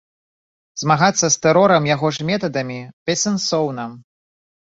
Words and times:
Змагацца 0.83 1.19
з 1.29 1.35
тэрорам 1.43 1.83
яго 1.95 2.07
ж 2.19 2.25
метадамі 2.29 2.79
бессэнсоўна. 3.11 3.85